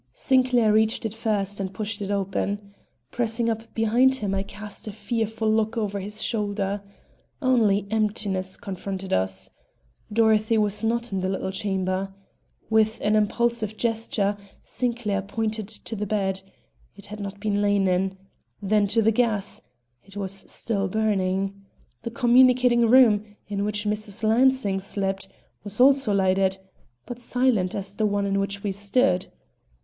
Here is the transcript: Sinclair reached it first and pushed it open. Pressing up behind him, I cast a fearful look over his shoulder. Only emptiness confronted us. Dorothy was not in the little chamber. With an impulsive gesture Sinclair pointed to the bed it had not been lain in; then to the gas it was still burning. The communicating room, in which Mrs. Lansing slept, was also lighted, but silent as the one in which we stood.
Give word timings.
Sinclair 0.15 0.73
reached 0.73 1.05
it 1.05 1.13
first 1.13 1.59
and 1.59 1.75
pushed 1.75 2.01
it 2.01 2.09
open. 2.09 2.73
Pressing 3.11 3.51
up 3.51 3.71
behind 3.75 4.15
him, 4.15 4.33
I 4.33 4.41
cast 4.41 4.87
a 4.87 4.91
fearful 4.91 5.47
look 5.47 5.77
over 5.77 5.99
his 5.99 6.23
shoulder. 6.23 6.81
Only 7.39 7.85
emptiness 7.91 8.57
confronted 8.57 9.13
us. 9.13 9.51
Dorothy 10.11 10.57
was 10.57 10.83
not 10.83 11.11
in 11.13 11.19
the 11.19 11.29
little 11.29 11.51
chamber. 11.51 12.11
With 12.67 12.99
an 13.03 13.15
impulsive 13.15 13.77
gesture 13.77 14.37
Sinclair 14.63 15.21
pointed 15.21 15.67
to 15.67 15.95
the 15.95 16.07
bed 16.07 16.41
it 16.95 17.05
had 17.05 17.19
not 17.19 17.39
been 17.39 17.61
lain 17.61 17.87
in; 17.87 18.17
then 18.59 18.87
to 18.87 19.03
the 19.03 19.11
gas 19.11 19.61
it 20.03 20.17
was 20.17 20.33
still 20.51 20.87
burning. 20.87 21.61
The 22.01 22.09
communicating 22.09 22.87
room, 22.89 23.23
in 23.47 23.63
which 23.63 23.85
Mrs. 23.85 24.23
Lansing 24.23 24.79
slept, 24.79 25.27
was 25.63 25.79
also 25.79 26.11
lighted, 26.11 26.57
but 27.05 27.19
silent 27.19 27.75
as 27.75 27.93
the 27.93 28.07
one 28.07 28.25
in 28.25 28.39
which 28.39 28.63
we 28.63 28.71
stood. 28.71 29.27